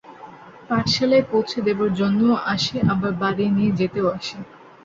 পাঠশালায় 0.69 1.25
পৌঁছে 1.31 1.59
দেবার 1.67 1.91
জন্যও 1.93 2.35
আসে, 2.53 2.77
আবার 2.93 3.11
বাড়ী 3.21 3.45
নিয়ে 3.49 3.71
যেতেও 3.79 4.07
আসে। 4.11 4.37